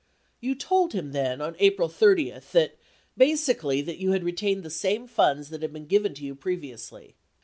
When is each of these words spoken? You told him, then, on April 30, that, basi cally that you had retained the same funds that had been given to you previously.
You 0.39 0.55
told 0.55 0.93
him, 0.93 1.11
then, 1.11 1.41
on 1.41 1.55
April 1.59 1.87
30, 1.87 2.31
that, 2.53 2.75
basi 3.19 3.59
cally 3.59 3.81
that 3.83 3.99
you 3.99 4.13
had 4.13 4.23
retained 4.23 4.63
the 4.63 4.71
same 4.71 5.05
funds 5.05 5.51
that 5.51 5.61
had 5.61 5.71
been 5.73 5.85
given 5.85 6.15
to 6.15 6.25
you 6.25 6.33
previously. 6.33 7.13